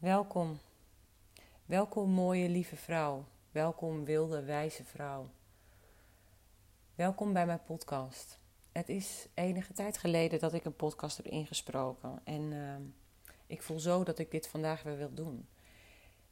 [0.00, 0.58] Welkom.
[1.64, 3.24] Welkom mooie lieve vrouw.
[3.50, 5.30] Welkom wilde wijze vrouw.
[6.94, 8.38] Welkom bij mijn podcast.
[8.72, 12.20] Het is enige tijd geleden dat ik een podcast heb ingesproken.
[12.24, 12.74] En uh,
[13.46, 15.48] ik voel zo dat ik dit vandaag weer wil doen.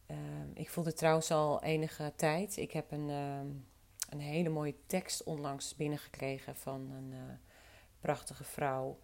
[0.07, 0.17] Uh,
[0.55, 2.57] ik voelde trouwens al enige tijd.
[2.57, 3.39] Ik heb een, uh,
[4.09, 7.35] een hele mooie tekst onlangs binnengekregen van een eh,
[8.01, 8.99] prachtige vrouw.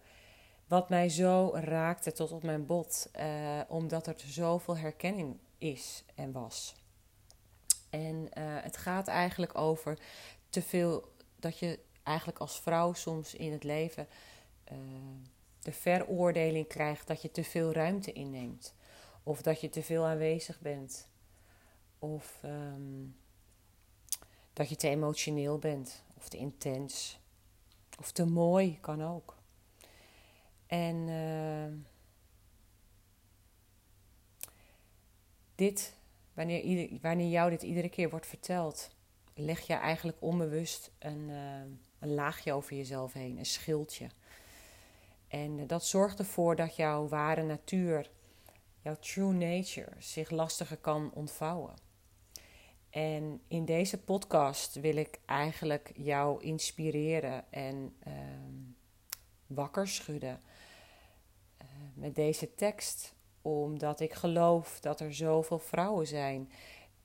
[0.67, 6.31] Wat mij zo raakte tot op mijn bot, uh, omdat er zoveel herkenning is en
[6.31, 6.75] was.
[7.89, 9.99] En uh, het gaat eigenlijk over
[10.49, 14.07] te veel dat je eigenlijk als vrouw soms in het leven
[14.71, 14.77] uh,
[15.65, 18.73] de veroordeling krijgt dat je te veel ruimte inneemt.
[19.23, 21.07] Of dat je te veel aanwezig bent.
[21.99, 23.15] Of um,
[24.53, 26.03] dat je te emotioneel bent.
[26.17, 27.19] Of te intens.
[27.99, 29.34] Of te mooi kan ook.
[30.67, 31.73] En uh,
[35.55, 35.95] dit,
[36.33, 38.89] wanneer, wanneer jou dit iedere keer wordt verteld,
[39.33, 41.61] leg je eigenlijk onbewust een, uh,
[41.99, 44.07] een laagje over jezelf heen, een schildje.
[45.27, 48.09] En uh, dat zorgt ervoor dat jouw ware natuur,
[48.81, 51.73] jouw true nature, zich lastiger kan ontvouwen.
[52.89, 57.95] En in deze podcast wil ik eigenlijk jou inspireren en
[59.47, 60.39] wakker schudden
[61.95, 66.51] met deze tekst, omdat ik geloof dat er zoveel vrouwen zijn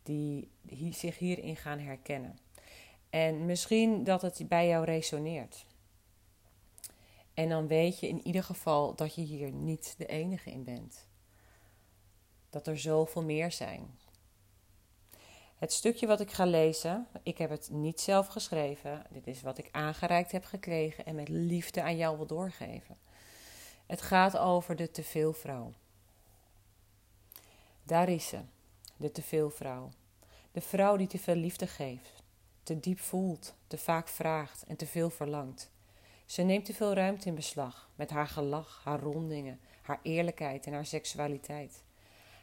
[0.03, 0.51] die
[0.91, 2.39] zich hierin gaan herkennen.
[3.11, 5.67] En misschien dat het bij jou resoneert.
[7.35, 11.07] En dan weet je in ieder geval dat je hier niet de enige in bent.
[12.51, 13.99] Dat er zoveel meer zijn.
[15.57, 19.07] Het stukje wat ik ga lezen, ik heb het niet zelf geschreven.
[19.11, 22.99] Dit is wat ik aangereikt heb gekregen en met liefde aan jou wil doorgeven.
[23.91, 25.73] Het gaat over de teveelvrouw.
[27.83, 28.39] Daar is ze,
[28.97, 29.91] de teveelvrouw.
[30.53, 32.23] De vrouw die te veel liefde geeft,
[32.63, 35.71] te diep voelt, te vaak vraagt en te veel verlangt.
[36.27, 40.73] Ze neemt te veel ruimte in beslag met haar gelach, haar rondingen, haar eerlijkheid en
[40.73, 41.83] haar seksualiteit.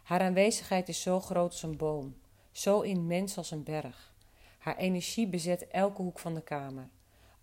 [0.03, 2.15] Haar aanwezigheid is zo groot als een boom,
[2.51, 4.13] zo immens als een berg.
[4.57, 6.89] Haar energie bezet elke hoek van de kamer.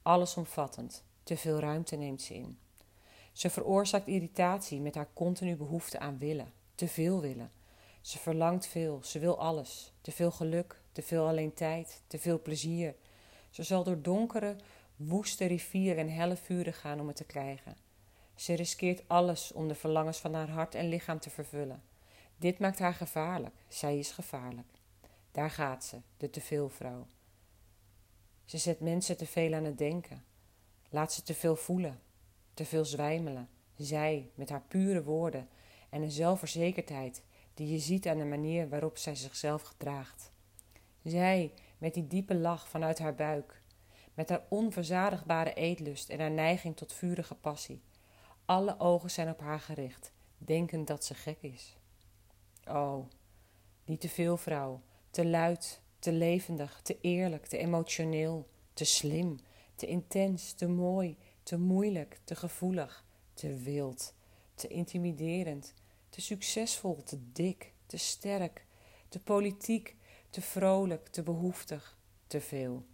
[0.02, 2.58] Allesomvattend, te veel ruimte neemt ze in.
[3.34, 7.52] Ze veroorzaakt irritatie met haar continu behoefte aan willen, te veel willen.
[8.00, 9.92] Ze verlangt veel, ze wil alles.
[10.00, 12.94] Te veel geluk, te veel alleen tijd, te veel plezier.
[13.50, 14.56] Ze zal door donkere,
[14.96, 17.76] woeste rivieren en helle vuren gaan om het te krijgen.
[18.34, 21.82] Ze riskeert alles om de verlangens van haar hart en lichaam te vervullen.
[22.36, 23.54] Dit maakt haar gevaarlijk.
[23.68, 24.68] Zij is gevaarlijk.
[25.32, 27.06] Daar gaat ze, de teveelvrouw.
[28.44, 30.24] Ze zet mensen te veel aan het denken.
[30.88, 32.00] Laat ze te veel voelen,
[32.54, 33.48] te veel zwijmelen.
[33.76, 35.48] Zij, met haar pure woorden
[35.90, 37.22] en een zelfverzekerdheid
[37.54, 40.30] die je ziet aan de manier waarop zij zichzelf gedraagt.
[41.02, 43.62] Zij, met die diepe lach vanuit haar buik,
[44.14, 47.82] met haar onverzadigbare eetlust en haar neiging tot vurige passie.
[48.44, 51.76] Alle ogen zijn op haar gericht, denkend dat ze gek is.
[52.68, 53.06] Oh,
[53.84, 59.38] die te veel vrouw, te luid, te levendig, te eerlijk, te emotioneel, te slim,
[59.74, 64.14] te intens, te mooi, te moeilijk, te gevoelig, te wild,
[64.54, 65.74] te intimiderend,
[66.08, 68.66] te succesvol, te dik, te sterk,
[69.08, 69.96] te politiek,
[70.30, 72.84] te vrolijk, te behoeftig, te veel.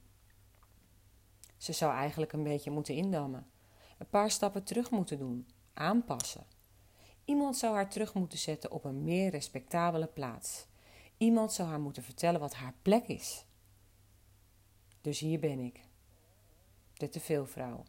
[1.56, 3.50] Ze zou eigenlijk een beetje moeten indammen,
[3.98, 6.46] een paar stappen terug moeten doen, aanpassen.
[7.24, 10.66] Iemand zou haar terug moeten zetten op een meer respectabele plaats.
[11.16, 13.44] Iemand zou haar moeten vertellen wat haar plek is.
[15.00, 15.80] Dus hier ben ik,
[16.94, 17.84] de teveelvrouw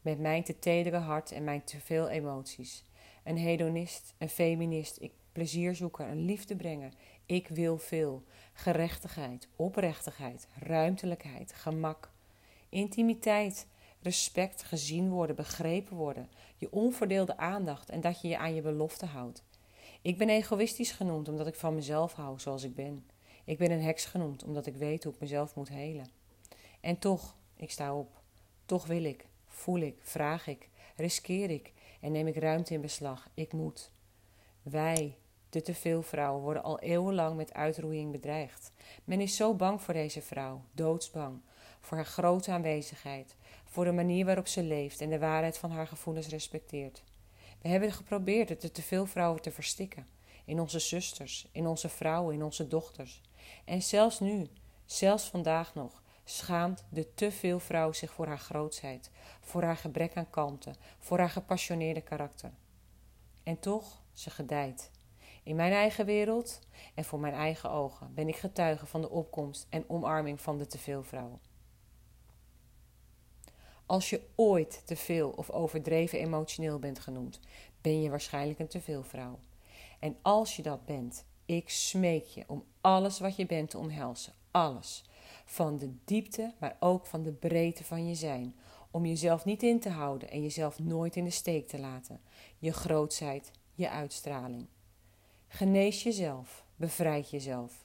[0.00, 2.84] met mijn te tedere hart en mijn te veel emoties.
[3.24, 6.92] Een hedonist, een feminist, ik plezier zoeken, een liefde brengen.
[7.26, 8.24] Ik wil veel.
[8.52, 12.10] Gerechtigheid, oprechtigheid, ruimtelijkheid, gemak,
[12.68, 13.66] intimiteit,
[14.02, 19.06] respect, gezien worden, begrepen worden, je onverdeelde aandacht en dat je je aan je belofte
[19.06, 19.44] houdt.
[20.02, 23.06] Ik ben egoïstisch genoemd omdat ik van mezelf hou zoals ik ben.
[23.44, 26.10] Ik ben een heks genoemd omdat ik weet hoe ik mezelf moet helen.
[26.80, 28.20] En toch, ik sta op.
[28.64, 29.29] Toch wil ik
[29.60, 33.28] voel ik, vraag ik, riskeer ik en neem ik ruimte in beslag.
[33.34, 33.90] Ik moet.
[34.62, 35.18] Wij,
[35.50, 38.72] de teveel vrouwen, worden al eeuwenlang met uitroeiing bedreigd.
[39.04, 41.40] Men is zo bang voor deze vrouw, doodsbang,
[41.80, 45.86] voor haar grote aanwezigheid, voor de manier waarop ze leeft en de waarheid van haar
[45.86, 47.02] gevoelens respecteert.
[47.62, 50.06] We hebben geprobeerd het de teveel vrouwen te verstikken.
[50.44, 53.20] In onze zusters, in onze vrouwen, in onze dochters.
[53.64, 54.48] En zelfs nu,
[54.84, 55.99] zelfs vandaag nog,
[56.30, 59.10] schaamt de te veel vrouw zich voor haar grootsheid,
[59.40, 62.50] voor haar gebrek aan kalmte, voor haar gepassioneerde karakter.
[63.42, 64.90] En toch, ze gedijt.
[65.42, 66.60] In mijn eigen wereld
[66.94, 70.66] en voor mijn eigen ogen ben ik getuige van de opkomst en omarming van de
[70.66, 71.38] teveelvrouw.
[73.86, 77.40] Als je ooit te veel of overdreven emotioneel bent genoemd,
[77.80, 79.38] ben je waarschijnlijk een teveelvrouw.
[79.98, 84.32] En als je dat bent, ik smeek je om alles wat je bent te omhelzen.
[84.50, 85.04] Alles.
[85.50, 88.54] Van de diepte, maar ook van de breedte van je zijn.
[88.90, 92.20] Om jezelf niet in te houden en jezelf nooit in de steek te laten.
[92.58, 94.66] Je grootsheid, je uitstraling.
[95.48, 97.84] Genees jezelf, bevrijd jezelf.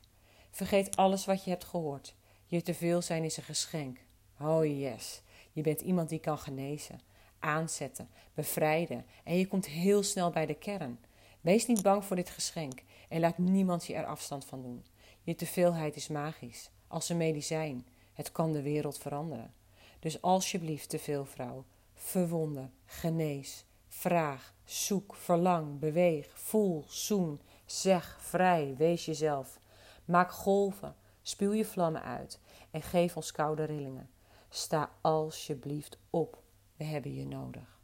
[0.52, 2.16] Vergeet alles wat je hebt gehoord.
[2.46, 4.00] Je teveel zijn is een geschenk.
[4.40, 5.22] Oh yes,
[5.52, 7.00] je bent iemand die kan genezen,
[7.40, 11.00] aanzetten, bevrijden en je komt heel snel bij de kern.
[11.42, 14.86] Wees niet bang voor dit geschenk en laat niemand je er afstand van doen.
[15.22, 17.88] Je teveelheid is magisch, als een medicijn.
[18.14, 19.54] Het kan de wereld veranderen.
[20.00, 29.06] Dus alsjeblieft, teveel vrouw, verwonder, genees, vraag, zoek, verlang, beweeg, voel, zoen, zeg, vrij, wees
[29.06, 29.60] jezelf.
[30.06, 32.40] Maak golven, spuw je vlammen uit
[32.72, 34.10] en geef ons koude rillingen.
[34.50, 36.42] Sta alsjeblieft op,
[36.76, 37.75] we hebben je nodig.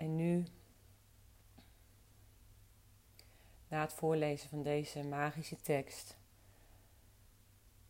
[0.00, 0.44] En nu,
[3.68, 6.16] na het voorlezen van deze magische tekst,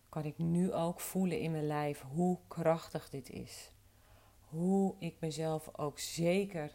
[0.08, 3.72] kan ik nu ook voelen in mijn lijf hoe krachtig dit is.
[4.40, 6.72] Hoe ik mezelf ook zeker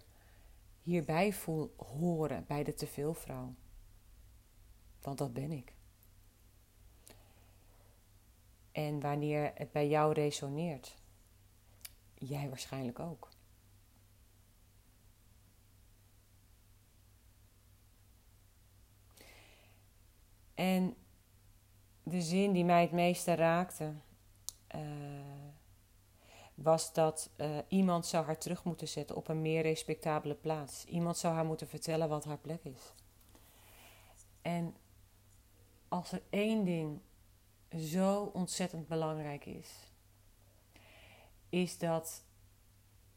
[0.82, 3.54] hierbij voel horen bij de teveelvrouw.
[5.02, 5.74] Want dat ben ik.
[8.72, 10.96] En wanneer het bij jou resoneert,
[12.14, 13.35] jij waarschijnlijk ook.
[20.56, 20.96] En
[22.04, 23.94] de zin die mij het meeste raakte,
[24.76, 24.82] uh,
[26.56, 30.86] was dat uh, iemand zou haar terug moeten zetten op een meer respectabele plaats.
[30.86, 32.94] Iemand zou haar moeten vertellen wat haar plek is.
[34.42, 34.76] En
[35.88, 37.00] als er één ding
[37.78, 39.70] zo ontzettend belangrijk is,
[41.50, 42.24] is dat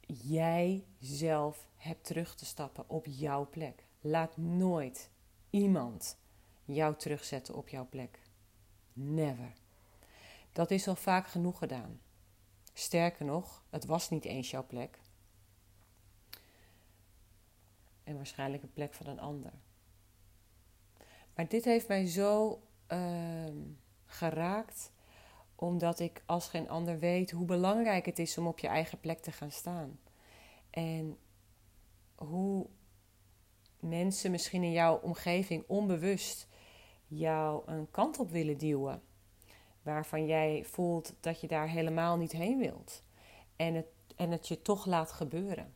[0.06, 3.84] jij zelf hebt terug te stappen op jouw plek.
[4.00, 5.10] Laat nooit
[5.50, 6.18] iemand
[6.74, 8.18] jou terugzetten op jouw plek.
[8.92, 9.52] Never.
[10.52, 12.00] Dat is al vaak genoeg gedaan.
[12.72, 14.98] Sterker nog, het was niet eens jouw plek.
[18.04, 19.52] En waarschijnlijk een plek van een ander.
[21.34, 23.44] Maar dit heeft mij zo uh,
[24.06, 24.92] geraakt,
[25.54, 29.18] omdat ik als geen ander weet hoe belangrijk het is om op je eigen plek
[29.18, 30.00] te gaan staan.
[30.70, 31.18] En
[32.14, 32.66] hoe
[33.80, 36.48] mensen misschien in jouw omgeving onbewust
[37.08, 39.02] jou een kant op willen duwen.
[39.82, 43.02] Waarvan jij voelt dat je daar helemaal niet heen wilt.
[43.56, 45.72] En het, en het je toch laat gebeuren.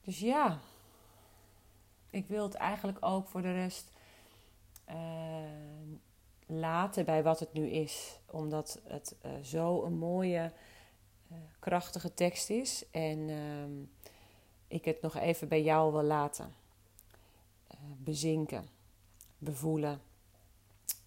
[0.00, 0.58] Dus ja,
[2.10, 3.92] ik wil het eigenlijk ook voor de rest
[4.88, 4.96] uh,
[6.46, 8.18] laten bij wat het nu is.
[8.26, 10.52] Omdat het uh, zo een mooie,
[11.32, 12.90] uh, krachtige tekst is.
[12.90, 13.72] En ehm,
[14.68, 16.59] ik het nog even bij jou wil laten
[17.98, 18.68] bezinken,
[19.38, 20.00] bevoelen.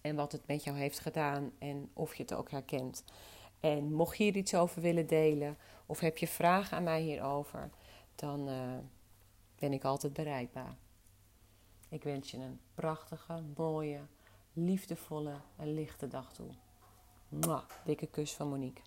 [0.00, 3.04] En wat het met jou heeft gedaan en of je het ook herkent.
[3.60, 7.70] En mocht je hier iets over willen delen of heb je vragen aan mij hierover,
[8.14, 8.78] dan uh,
[9.58, 10.76] ben ik altijd bereikbaar.
[11.88, 14.00] Ik wens je een prachtige, mooie,
[14.52, 16.50] liefdevolle en lichte dag toe.
[17.28, 18.82] Mwah, dikke kus van Monique.